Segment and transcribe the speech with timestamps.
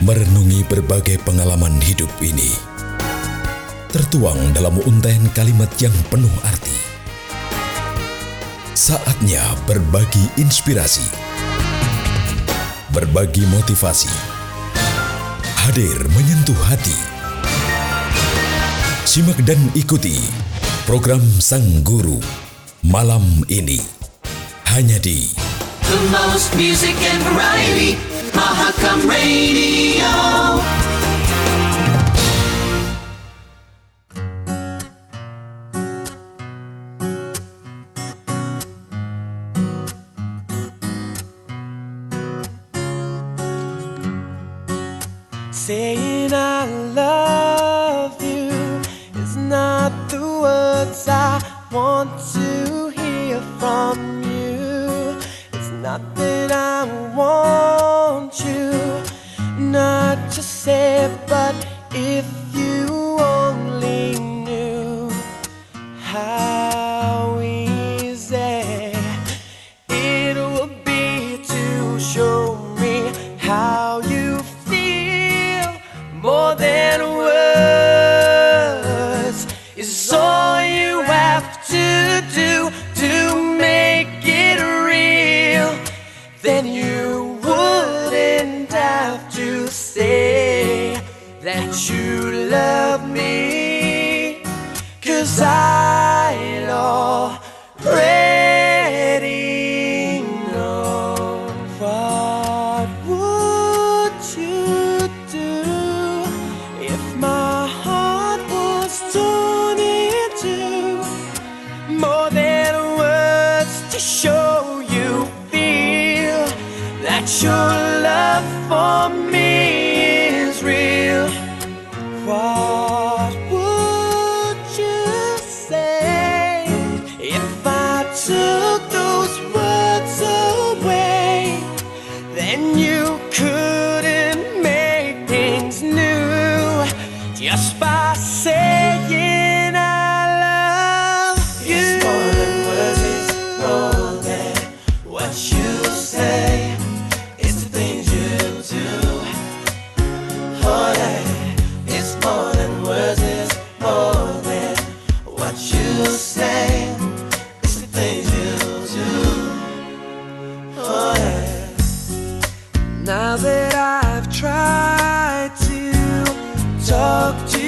[0.00, 2.48] merenungi berbagai pengalaman hidup ini.
[3.92, 6.78] Tertuang dalam untaian kalimat yang penuh arti.
[8.72, 11.04] Saatnya berbagi inspirasi.
[12.96, 14.12] Berbagi motivasi.
[15.68, 16.96] Hadir menyentuh hati.
[19.04, 20.16] Simak dan ikuti
[20.86, 22.22] program Sang Guru
[22.86, 23.82] malam ini
[24.70, 25.28] hanya di
[25.84, 30.79] The Most Music and Variety Mahakam Radio.
[60.60, 60.99] say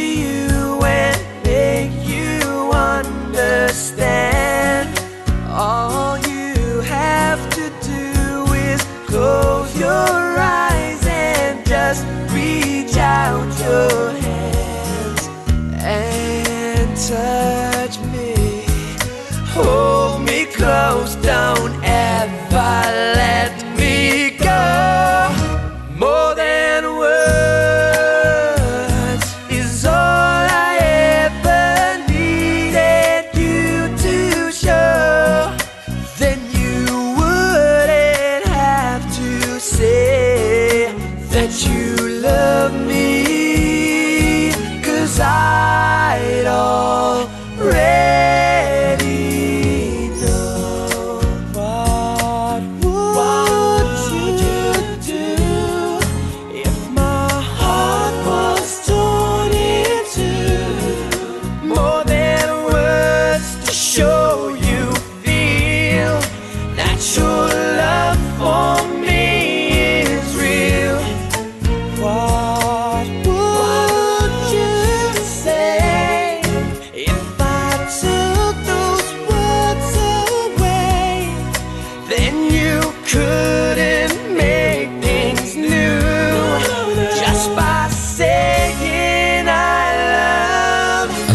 [0.03, 0.52] you.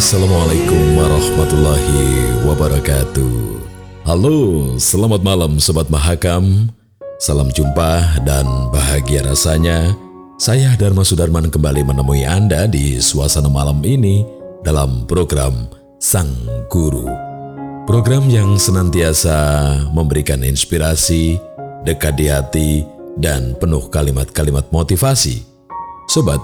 [0.07, 1.99] Assalamualaikum warahmatullahi
[2.47, 3.59] wabarakatuh.
[4.07, 4.39] Halo,
[4.79, 6.71] selamat malam sobat Mahakam.
[7.19, 9.91] Salam jumpa dan bahagia rasanya.
[10.39, 14.23] Saya Dharma Sudarman kembali menemui Anda di suasana malam ini
[14.63, 15.67] dalam program
[15.99, 16.31] Sang
[16.71, 17.11] Guru.
[17.83, 19.35] Program yang senantiasa
[19.91, 21.35] memberikan inspirasi,
[21.83, 22.71] dekat di hati,
[23.19, 25.43] dan penuh kalimat-kalimat motivasi.
[26.07, 26.39] Sobat,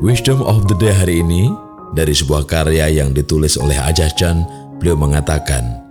[0.00, 1.52] Wisdom of the Day hari ini
[1.92, 4.40] dari sebuah karya yang ditulis oleh Ajah Chan,
[4.80, 5.84] beliau mengatakan,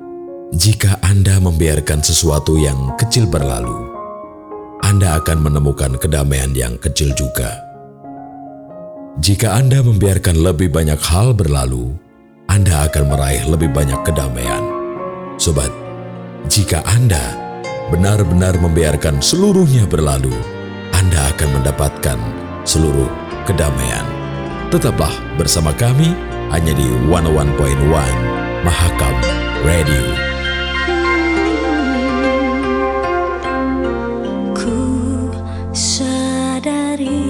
[0.53, 3.89] jika Anda membiarkan sesuatu yang kecil berlalu,
[4.81, 7.57] Anda akan menemukan kedamaian yang kecil juga.
[9.21, 11.93] Jika Anda membiarkan lebih banyak hal berlalu,
[12.49, 14.61] Anda akan meraih lebih banyak kedamaian.
[15.37, 15.69] Sobat,
[16.49, 17.21] jika Anda
[17.89, 20.33] benar-benar membiarkan seluruhnya berlalu,
[20.93, 22.19] Anda akan mendapatkan
[22.65, 23.09] seluruh
[23.49, 24.22] kedamaian.
[24.73, 26.17] Tetaplah bersama kami
[26.49, 27.53] hanya di 101.1
[28.65, 29.13] Mahakam
[29.61, 30.01] Radio.
[34.57, 34.81] Ku
[35.77, 37.21] sadari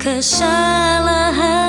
[0.00, 1.59] kesalahan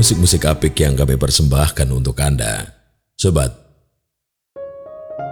[0.00, 2.72] musik-musik apik yang kami persembahkan untuk Anda.
[3.20, 3.52] Sobat,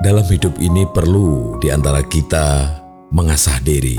[0.04, 2.76] dalam hidup ini perlu di antara kita
[3.08, 3.96] mengasah diri.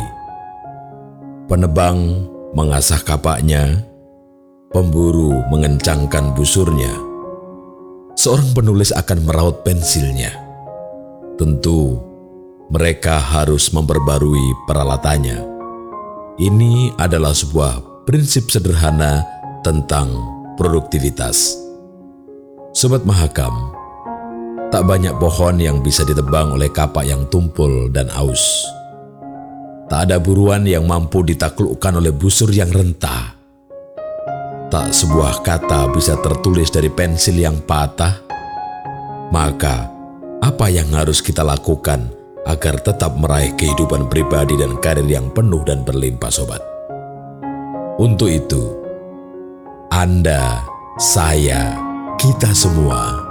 [1.49, 2.21] Penebang
[2.53, 3.81] mengasah kapaknya,
[4.69, 6.93] pemburu mengencangkan busurnya.
[8.13, 10.37] Seorang penulis akan meraut pensilnya.
[11.41, 11.97] Tentu,
[12.69, 15.41] mereka harus memperbarui peralatannya.
[16.37, 19.25] Ini adalah sebuah prinsip sederhana
[19.65, 21.55] tentang produktivitas.
[22.75, 23.71] Sobat Mahakam,
[24.67, 28.67] tak banyak pohon yang bisa ditebang oleh kapak yang tumpul dan aus.
[29.87, 33.33] Tak ada buruan yang mampu ditaklukkan oleh busur yang rentah.
[34.69, 38.21] Tak sebuah kata bisa tertulis dari pensil yang patah.
[39.33, 39.89] Maka,
[40.43, 42.05] apa yang harus kita lakukan
[42.45, 46.61] agar tetap meraih kehidupan pribadi dan karir yang penuh dan berlimpah, sobat?
[47.97, 48.78] Untuk itu,
[49.89, 50.61] Anda,
[51.01, 51.73] saya,
[52.21, 53.25] kita semua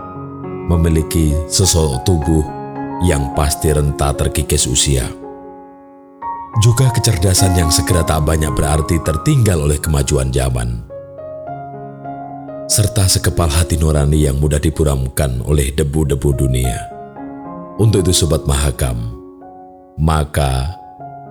[0.66, 2.42] memiliki sosok tubuh
[3.06, 5.06] yang pasti rentah terkikis usia.
[6.58, 10.82] Juga kecerdasan yang segera tak banyak berarti tertinggal oleh kemajuan zaman.
[12.66, 16.90] Serta sekepal hati nurani yang mudah diburamkan oleh debu-debu dunia.
[17.78, 18.98] Untuk itu sobat mahakam,
[19.94, 20.74] maka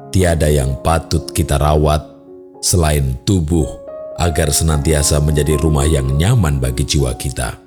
[0.07, 2.00] tiada yang patut kita rawat
[2.63, 3.87] selain tubuh
[4.17, 7.57] agar senantiasa menjadi rumah yang nyaman bagi jiwa kita.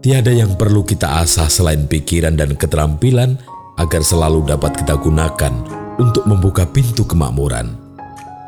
[0.00, 3.36] Tiada yang perlu kita asah selain pikiran dan keterampilan
[3.76, 5.52] agar selalu dapat kita gunakan
[6.00, 7.76] untuk membuka pintu kemakmuran,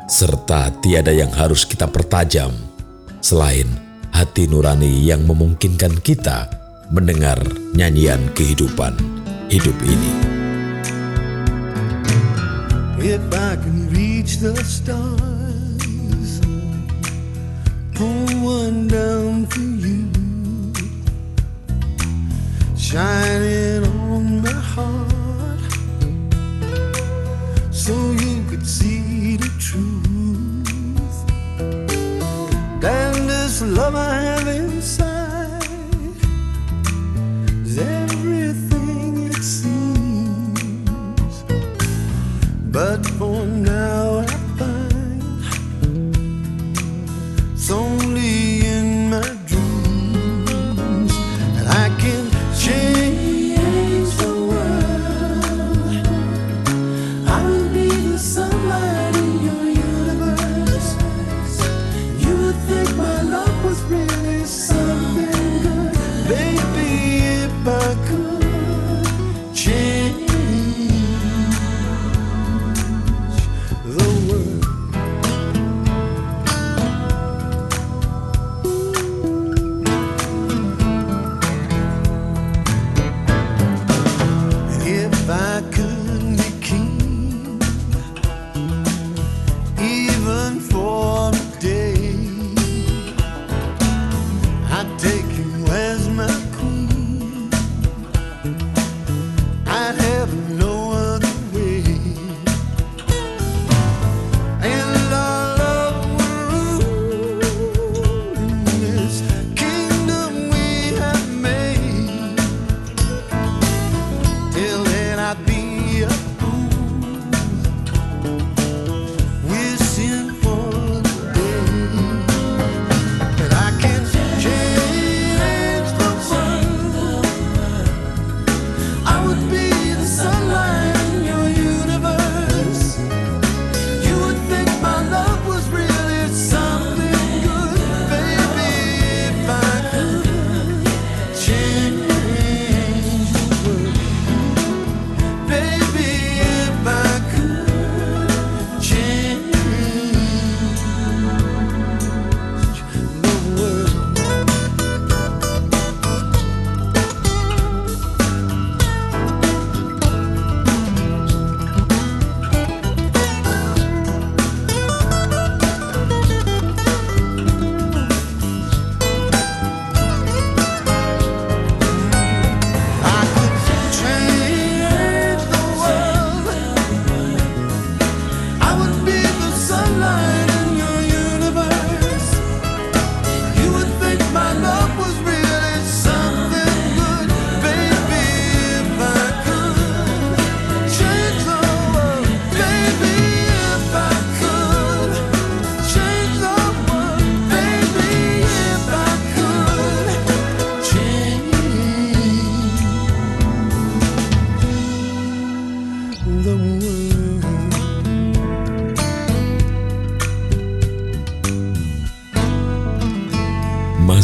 [0.09, 2.49] serta tiada yang harus kita pertajam
[3.21, 3.69] selain
[4.09, 6.49] hati nurani yang memungkinkan kita
[6.89, 7.37] mendengar
[7.77, 8.97] nyanyian kehidupan
[9.49, 10.13] hidup ini.
[13.03, 15.42] If I can reach the stars,
[18.93, 20.05] down for you,
[22.77, 25.61] shining on my heart,
[27.71, 31.17] so you could see the truth.
[32.83, 35.65] And this love I have inside
[37.65, 41.35] is everything it seems.
[42.71, 44.42] But for now I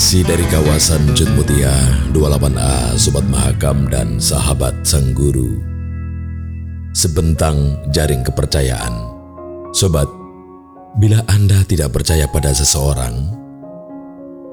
[0.09, 1.69] Masih dari kawasan Jutmutia
[2.17, 5.61] 28A Sobat Mahakam dan sahabat Sang Guru
[6.97, 8.89] Sebentang jaring kepercayaan.
[9.69, 10.09] Sobat,
[10.97, 13.21] bila Anda tidak percaya pada seseorang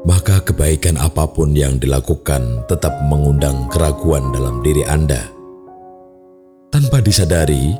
[0.04, 5.24] Maka kebaikan apa pun yang dilakukan tetap mengundang keraguan dalam diri Anda.
[6.68, 7.72] Tanpa disadari,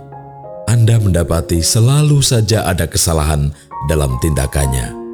[0.64, 3.52] Anda mendapati selalu saja ada kesalahan
[3.84, 5.05] dalam tindakannya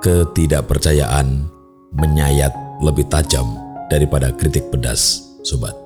[0.00, 1.44] ketidakpercayaan
[1.92, 3.44] menyayat lebih tajam
[3.92, 5.76] daripada kritik pedas, sobat.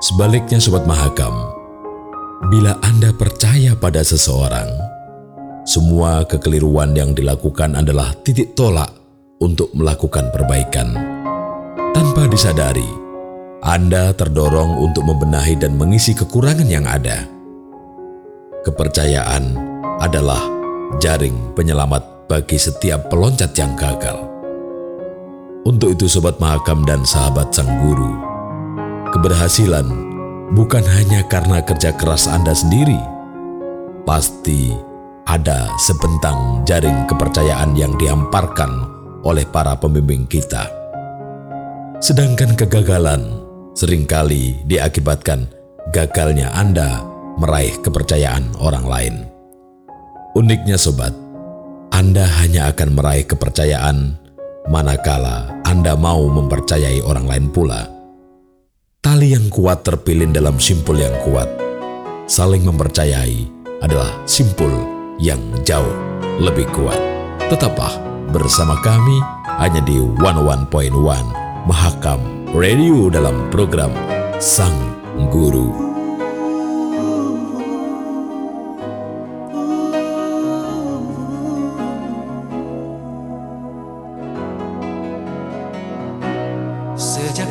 [0.00, 1.32] Sebaliknya, sobat Mahakam,
[2.48, 4.68] bila Anda percaya pada seseorang,
[5.68, 8.88] semua kekeliruan yang dilakukan adalah titik tolak
[9.40, 10.92] untuk melakukan perbaikan.
[11.92, 12.88] Tanpa disadari,
[13.64, 17.24] Anda terdorong untuk membenahi dan mengisi kekurangan yang ada.
[18.64, 19.56] Kepercayaan
[20.00, 20.40] adalah
[21.00, 24.24] jaring penyelamat bagi setiap peloncat yang gagal.
[25.64, 28.12] Untuk itu Sobat Mahakam dan sahabat Sang Guru,
[29.16, 29.88] keberhasilan
[30.52, 33.00] bukan hanya karena kerja keras Anda sendiri,
[34.04, 34.76] pasti
[35.24, 38.84] ada sebentang jaring kepercayaan yang dihamparkan
[39.24, 40.68] oleh para pembimbing kita.
[42.04, 43.40] Sedangkan kegagalan
[43.72, 45.48] sering kali diakibatkan
[45.96, 47.00] gagalnya Anda
[47.40, 49.14] meraih kepercayaan orang lain.
[50.36, 51.16] Uniknya sobat,
[51.94, 54.18] anda hanya akan meraih kepercayaan
[54.66, 57.86] manakala Anda mau mempercayai orang lain pula.
[58.98, 61.46] Tali yang kuat terpilin dalam simpul yang kuat.
[62.26, 63.46] Saling mempercayai
[63.78, 64.74] adalah simpul
[65.22, 65.94] yang jauh
[66.42, 66.98] lebih kuat.
[67.46, 67.94] Tetaplah
[68.34, 69.22] bersama kami
[69.62, 70.66] hanya di 11.1
[71.70, 72.20] Mahakam
[72.58, 73.94] Radio dalam program
[74.42, 74.98] Sang
[75.30, 75.93] Guru.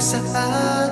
[0.04, 0.83] Sejak saat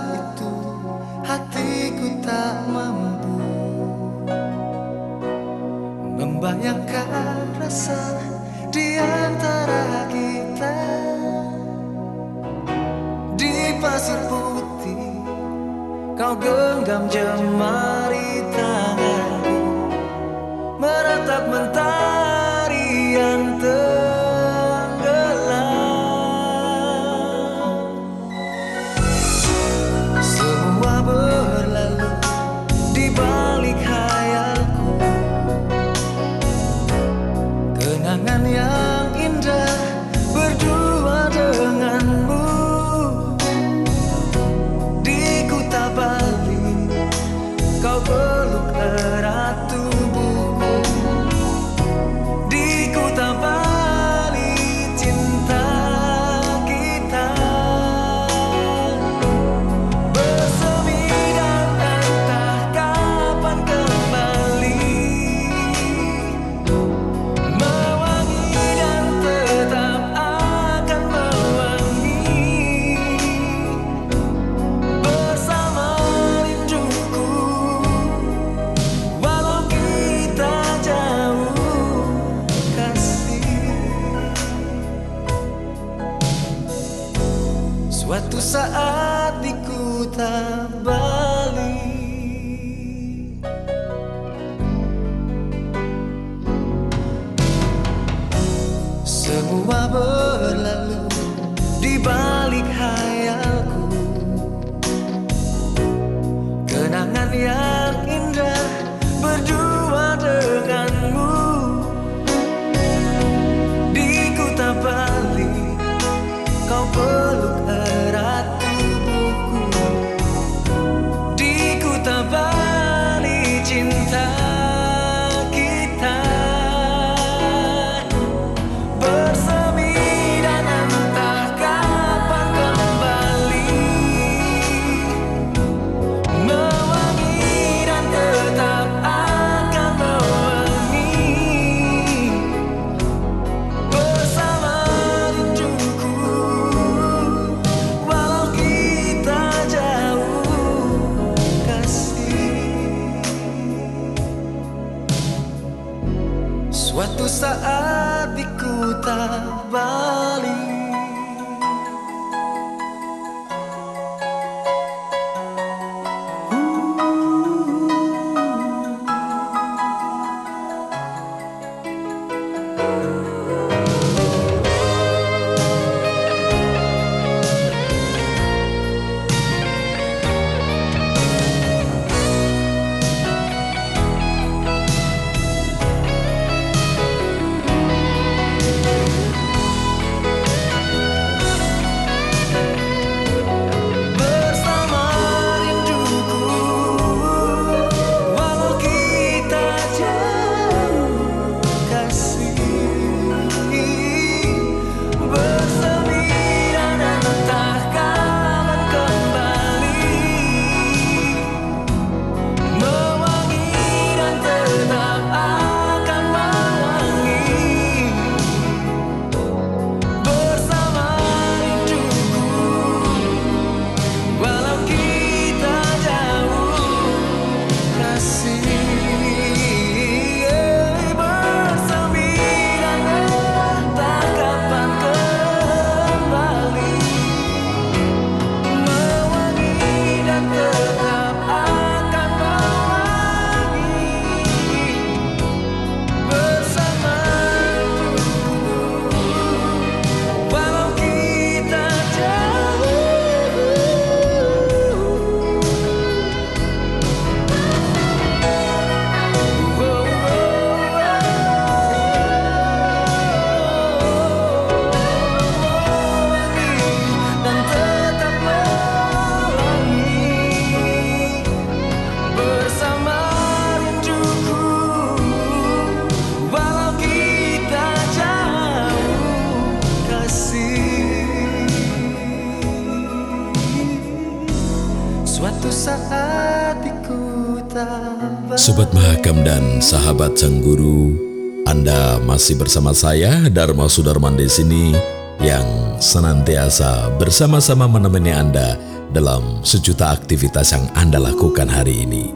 [289.41, 291.17] Dan sahabat Sang Guru,
[291.65, 294.93] Anda masih bersama saya Dharma Sudarman di sini
[295.41, 298.77] yang senantiasa bersama-sama menemani Anda
[299.09, 302.29] dalam sejuta aktivitas yang Anda lakukan hari ini.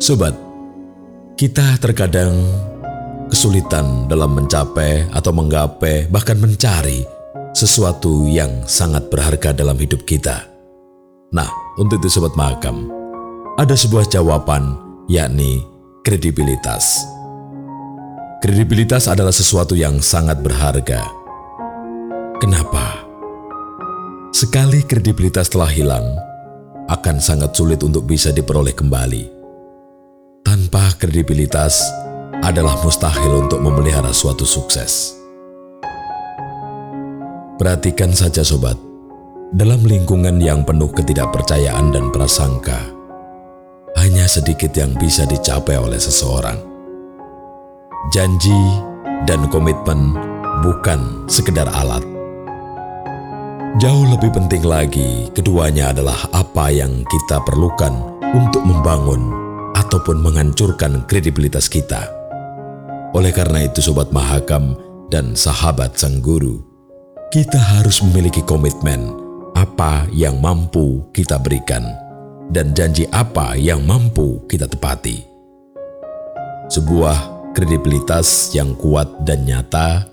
[0.00, 0.32] Sobat,
[1.36, 2.32] kita terkadang
[3.28, 7.04] kesulitan dalam mencapai atau menggapai bahkan mencari
[7.52, 10.48] sesuatu yang sangat berharga dalam hidup kita.
[11.28, 12.88] Nah, untuk itu Sobat Mahakam,
[13.60, 14.80] ada sebuah jawaban
[15.12, 15.60] yakni
[16.02, 17.04] kredibilitas.
[18.38, 21.02] Kredibilitas adalah sesuatu yang sangat berharga.
[22.38, 23.02] Kenapa?
[24.30, 26.06] Sekali kredibilitas telah hilang,
[26.86, 29.24] akan sangat sulit untuk bisa diperoleh kembali.
[30.46, 31.82] Tanpa kredibilitas
[32.40, 35.18] adalah mustahil untuk memelihara suatu sukses.
[37.58, 38.78] Perhatikan saja sobat,
[39.50, 42.97] dalam lingkungan yang penuh ketidakpercayaan dan prasangka,
[43.98, 46.58] hanya sedikit yang bisa dicapai oleh seseorang.
[48.14, 48.56] Janji
[49.26, 50.14] dan komitmen
[50.62, 52.02] bukan sekedar alat.
[53.78, 57.94] Jauh lebih penting lagi, keduanya adalah apa yang kita perlukan
[58.34, 59.30] untuk membangun
[59.76, 62.10] ataupun menghancurkan kredibilitas kita.
[63.14, 64.74] Oleh karena itu, sobat Mahakam
[65.12, 66.58] dan sahabat Sang Guru,
[67.30, 69.14] kita harus memiliki komitmen
[69.54, 72.07] apa yang mampu kita berikan
[72.48, 75.24] dan janji apa yang mampu kita tepati.
[76.68, 80.04] Sebuah kredibilitas yang kuat dan nyata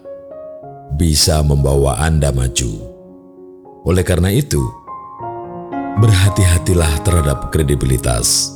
[0.96, 2.72] bisa membawa Anda maju.
[3.86, 4.64] Oleh karena itu,
[6.00, 8.52] berhati-hatilah terhadap kredibilitas.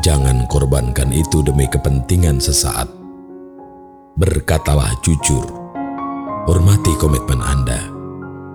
[0.00, 2.88] Jangan korbankan itu demi kepentingan sesaat.
[4.16, 5.44] Berkatalah jujur,
[6.48, 7.99] hormati komitmen Anda,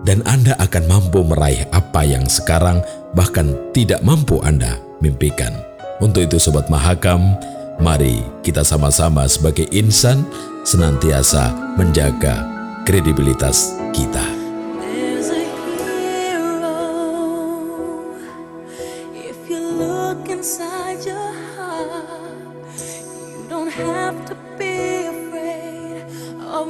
[0.05, 2.79] dan Anda akan mampu meraih apa yang sekarang
[3.17, 5.51] bahkan tidak mampu Anda mimpikan.
[5.97, 7.33] Untuk itu Sobat Mahakam,
[7.81, 10.23] mari kita sama-sama sebagai insan
[10.61, 12.45] senantiasa menjaga
[12.85, 14.23] kredibilitas kita.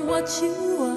[0.05, 0.94] What you are.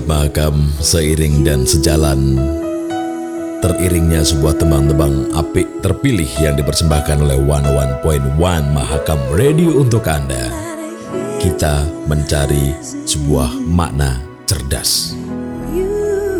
[0.00, 2.40] Sobat Mahakam, seiring dan sejalan
[3.60, 8.40] teriringnya sebuah tembang-tembang apik terpilih yang dipersembahkan oleh 101.1
[8.72, 10.48] Mahakam Radio untuk Anda.
[11.36, 15.12] Kita mencari sebuah makna cerdas.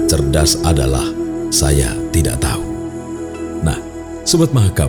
[0.09, 1.05] Cerdas adalah
[1.53, 2.64] saya tidak tahu.
[3.61, 3.77] Nah,
[4.25, 4.88] Sobat Mahakam,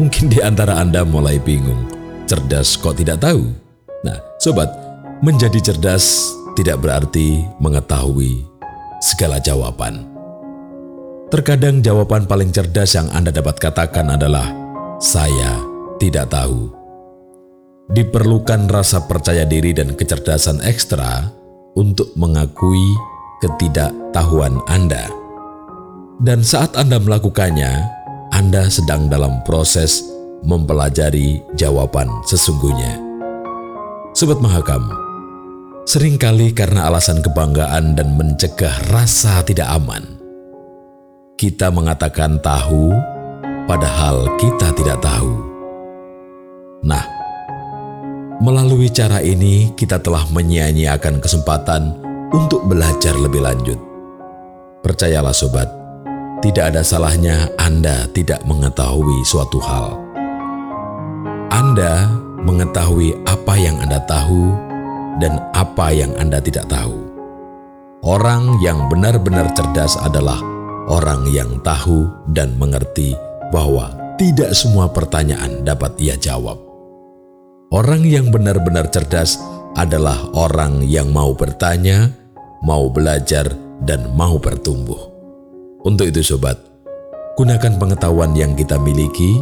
[0.00, 1.84] mungkin di antara Anda mulai bingung,
[2.24, 3.52] cerdas kok tidak tahu?
[4.00, 4.72] Nah, Sobat,
[5.20, 8.42] menjadi cerdas tidak berarti mengetahui
[8.98, 10.10] segala jawaban.
[11.30, 14.50] Terkadang jawaban paling cerdas yang Anda dapat katakan adalah
[14.98, 15.62] "saya
[16.02, 16.66] tidak tahu".
[17.94, 21.30] Diperlukan rasa percaya diri dan kecerdasan ekstra
[21.78, 22.82] untuk mengakui
[23.38, 25.06] ketidaktahuan Anda.
[26.18, 27.70] Dan saat Anda melakukannya,
[28.34, 30.02] Anda sedang dalam proses
[30.42, 32.98] mempelajari jawaban sesungguhnya.
[34.18, 35.07] Sobat Mahakam,
[35.88, 40.04] sering kali karena alasan kebanggaan dan mencegah rasa tidak aman,
[41.40, 42.92] kita mengatakan tahu,
[43.64, 45.32] padahal kita tidak tahu.
[46.84, 47.00] Nah,
[48.44, 51.96] melalui cara ini kita telah menyia-nyiakan kesempatan
[52.36, 53.80] untuk belajar lebih lanjut.
[54.84, 55.72] Percayalah sobat,
[56.44, 59.96] tidak ada salahnya Anda tidak mengetahui suatu hal.
[61.48, 62.12] Anda
[62.44, 64.67] mengetahui apa yang Anda tahu
[65.18, 66.96] dan apa yang Anda tidak tahu.
[68.06, 70.38] Orang yang benar-benar cerdas adalah
[70.86, 73.18] orang yang tahu dan mengerti
[73.50, 76.56] bahwa tidak semua pertanyaan dapat ia jawab.
[77.68, 79.36] Orang yang benar-benar cerdas
[79.76, 82.08] adalah orang yang mau bertanya,
[82.64, 83.50] mau belajar,
[83.84, 84.98] dan mau bertumbuh.
[85.84, 86.58] Untuk itu, sobat,
[87.38, 89.38] gunakan pengetahuan yang kita miliki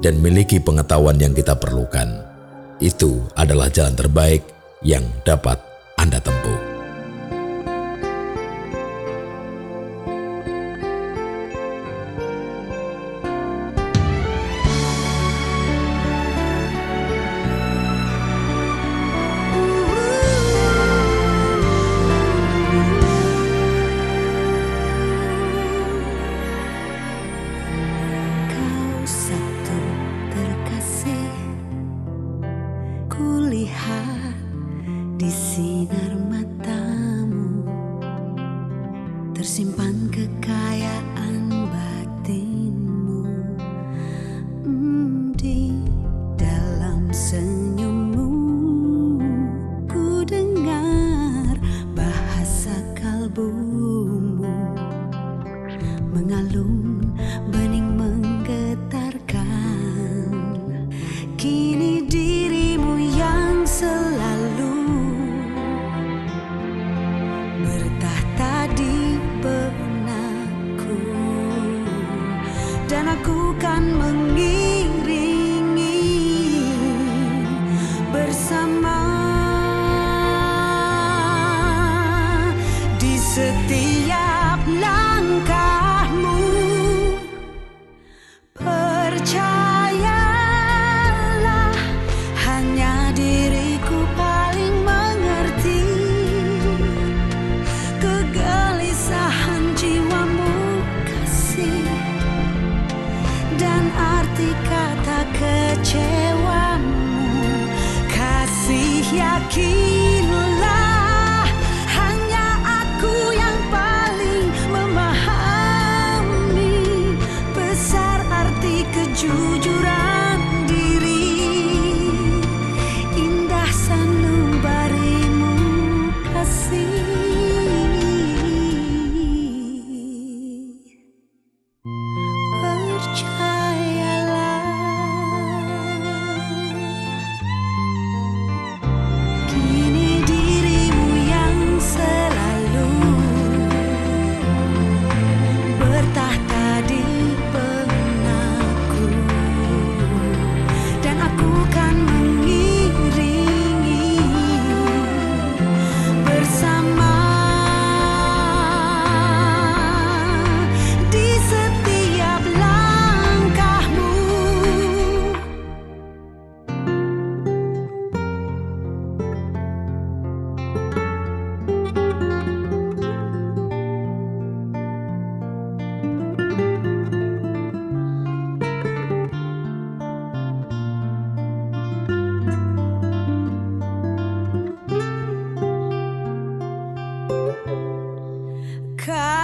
[0.00, 2.24] dan miliki pengetahuan yang kita perlukan.
[2.80, 4.53] Itu adalah jalan terbaik
[4.84, 5.56] yang dapat
[5.96, 6.73] Anda tempuh.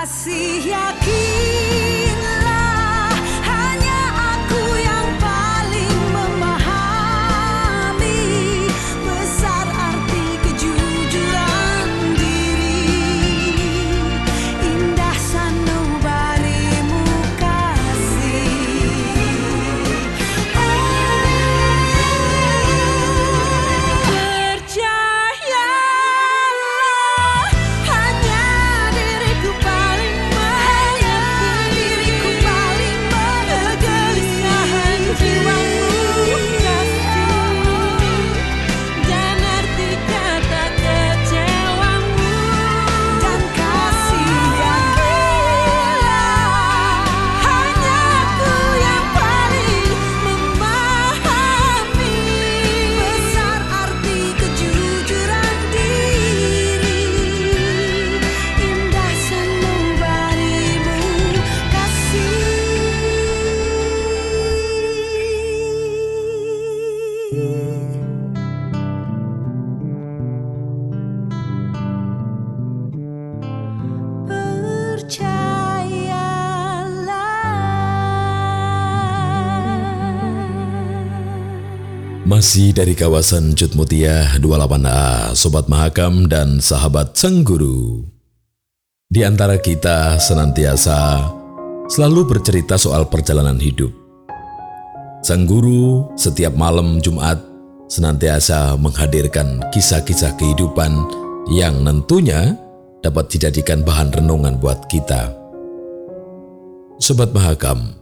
[0.00, 1.29] Kasih yakinlah
[82.40, 88.00] Masih dari kawasan Cutmutia 28A, Sobat Mahakam dan sahabat Sang Guru.
[89.12, 91.20] Di antara kita senantiasa
[91.92, 93.92] selalu bercerita soal perjalanan hidup.
[95.20, 97.36] Sang Guru setiap malam Jumat
[97.92, 100.96] senantiasa menghadirkan kisah-kisah kehidupan
[101.52, 102.56] yang tentunya
[103.04, 105.28] dapat dijadikan bahan renungan buat kita.
[107.04, 108.00] Sobat Mahakam,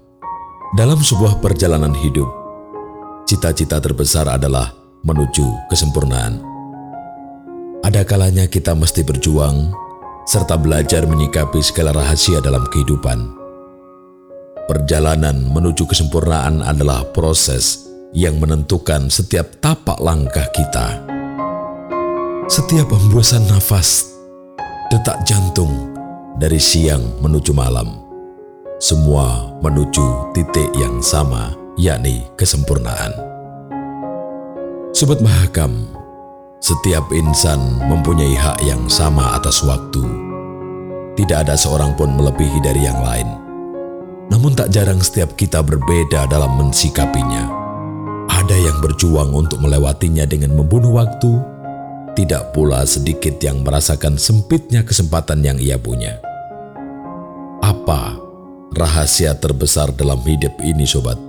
[0.79, 2.38] dalam sebuah perjalanan hidup,
[3.29, 4.73] cita-cita terbesar adalah
[5.05, 6.41] menuju kesempurnaan.
[7.85, 9.69] Ada kalanya kita mesti berjuang
[10.25, 13.37] serta belajar menyikapi segala rahasia dalam kehidupan.
[14.65, 17.85] Perjalanan menuju kesempurnaan adalah proses
[18.17, 21.05] yang menentukan setiap tapak langkah kita.
[22.49, 24.09] Setiap hembusan nafas,
[24.89, 25.93] detak jantung
[26.41, 27.93] dari siang menuju malam,
[28.81, 33.15] semua menuju titik yang sama, yakni kesempurnaan.
[34.91, 35.87] Sobat Mahakam,
[36.59, 40.03] setiap insan mempunyai hak yang sama atas waktu.
[41.15, 43.31] Tidak ada seorang pun melebihi dari yang lain.
[44.29, 47.47] Namun tak jarang setiap kita berbeda dalam mensikapinya.
[48.27, 51.39] Ada yang berjuang untuk melewatinya dengan membunuh waktu,
[52.19, 56.19] tidak pula sedikit yang merasakan sempitnya kesempatan yang ia punya.
[57.63, 58.19] Apa
[58.75, 61.28] rahasia terbesar dalam hidup ini sobat?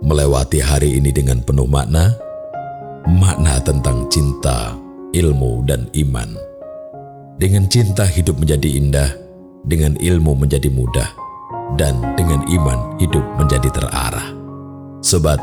[0.00, 2.16] Melewati hari ini dengan penuh makna,
[3.04, 4.72] makna tentang cinta,
[5.12, 6.32] ilmu, dan iman.
[7.36, 9.12] Dengan cinta hidup menjadi indah,
[9.68, 11.04] dengan ilmu menjadi mudah,
[11.76, 14.32] dan dengan iman hidup menjadi terarah.
[15.04, 15.36] Sobat,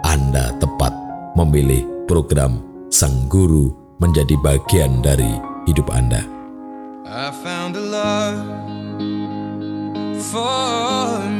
[0.00, 0.96] Anda tepat
[1.36, 3.68] memilih program Sang Guru
[4.00, 5.36] menjadi bagian dari
[5.68, 6.24] hidup Anda.
[7.04, 8.40] I found a love
[10.24, 11.39] for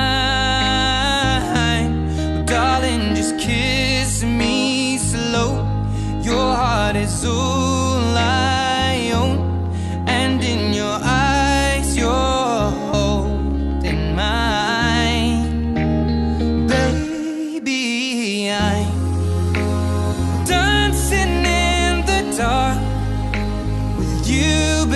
[2.45, 5.67] Darling, just kiss me slow.
[6.21, 7.62] Your heart is all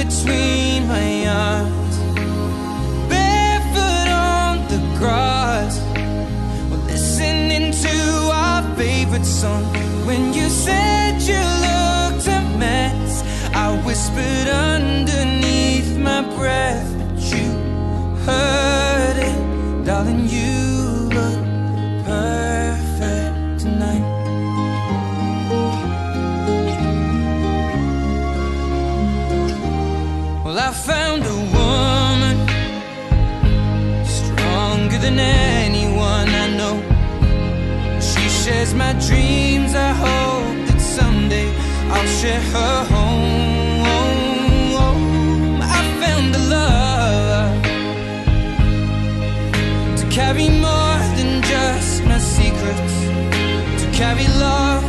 [0.08, 1.96] between my arms,
[3.08, 5.80] barefoot on the grass.
[6.70, 7.96] We're listening to
[8.32, 9.64] our favorite song.
[10.06, 17.48] When you said you looked a mess, I whispered underneath my breath, but you
[18.26, 20.28] heard it, darling.
[20.28, 20.55] You
[38.76, 39.74] my dreams.
[39.74, 41.48] I hope that someday
[41.90, 43.26] I'll share her home.
[45.62, 47.62] I found a love
[50.00, 52.94] to carry more than just my secrets,
[53.82, 54.85] to carry love,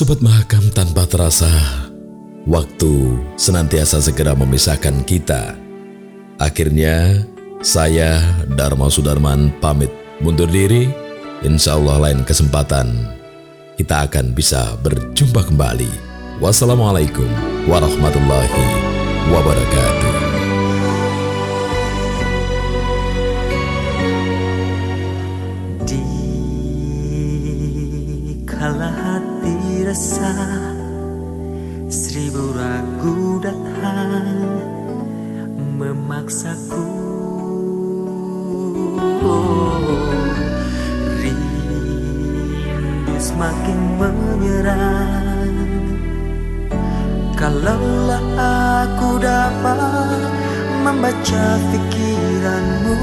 [0.00, 1.52] Sobat Mahakam tanpa terasa,
[2.48, 5.60] waktu senantiasa segera memisahkan kita.
[6.40, 7.28] Akhirnya,
[7.60, 8.16] saya
[8.48, 9.92] Dharma Sudarman pamit
[10.24, 10.88] mundur diri.
[11.44, 13.12] Insya Allah lain kesempatan
[13.76, 15.92] kita akan bisa berjumpa kembali.
[16.40, 17.28] Wassalamualaikum
[17.68, 18.64] warahmatullahi
[19.28, 20.49] wabarakatuh.
[29.90, 30.70] Resah
[31.90, 34.46] Seribu ragu datang
[35.82, 36.86] Memaksaku.
[41.18, 45.58] Rindu semakin menyerang.
[47.34, 48.22] Kalaulah
[48.94, 50.30] aku dapat
[50.86, 52.94] membaca pikiranmu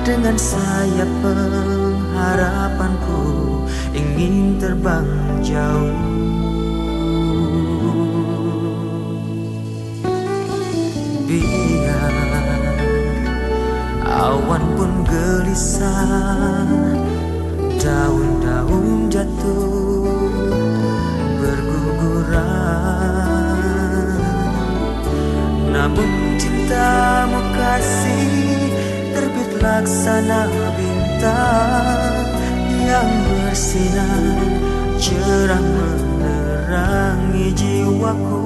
[0.00, 3.51] dengan sayap pengharapanku
[3.92, 5.08] ingin terbang
[5.42, 5.94] jauh.
[11.26, 12.12] Biar
[14.22, 16.68] awan pun gelisah
[17.80, 20.04] daun-daun jatuh
[21.40, 22.46] berguguran.
[25.72, 28.70] Namun cintamu kasih
[29.16, 30.46] terbit laksana
[30.76, 32.11] bintang
[32.82, 34.24] yang bersinar
[34.98, 38.42] cerah menerangi jiwaku.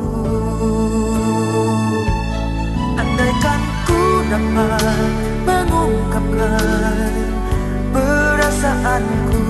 [2.96, 5.10] Andaikan ku dapat
[5.48, 7.12] mengungkapkan
[7.92, 9.44] perasaanku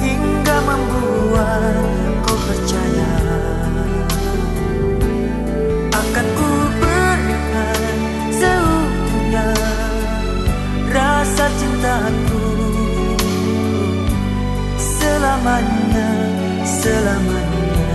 [0.00, 1.84] hingga membuat
[2.24, 2.85] kau percaya
[15.36, 16.08] selamanya
[16.64, 17.92] selamanya.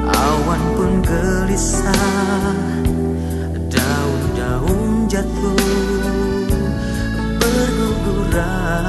[0.10, 2.58] awan pun gelisah
[3.70, 5.62] daun-daun jatuh
[7.38, 8.82] berguguran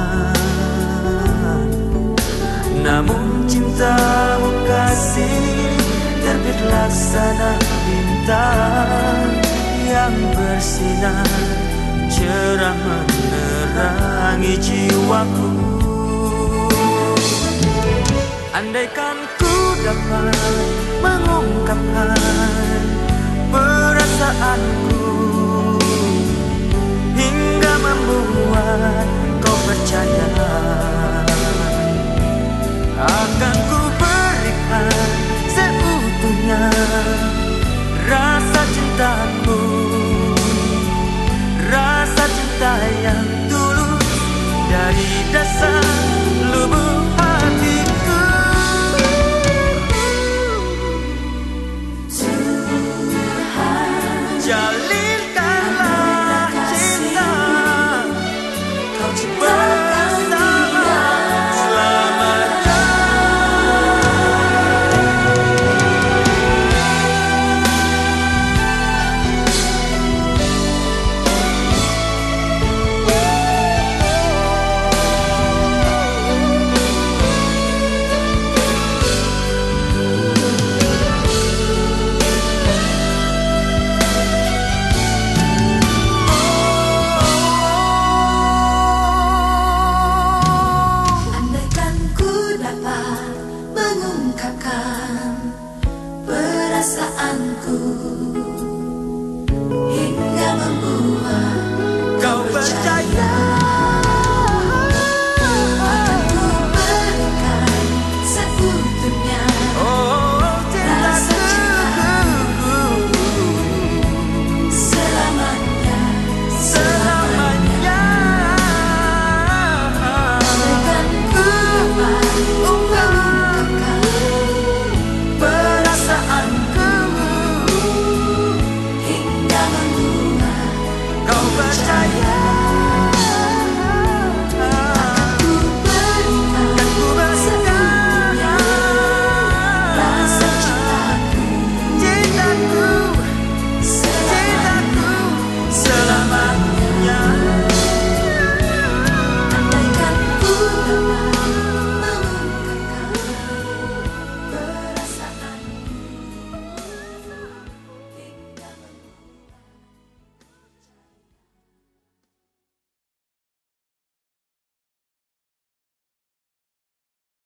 [6.69, 7.53] laksana
[7.85, 9.29] bintang
[9.85, 11.29] yang bersinar.
[12.05, 15.51] Cerah menerangi jiwaku.
[18.55, 20.37] Andaikan ku dapat
[21.03, 22.15] mengungkapkan
[23.51, 25.11] perasaanku
[27.19, 29.07] hingga membuat
[29.43, 30.29] kau percaya.
[32.95, 35.14] Akan ku berikan
[38.05, 39.61] rasa cintaku
[41.69, 44.13] rasa cinta yang tulus
[44.69, 45.44] dari dasar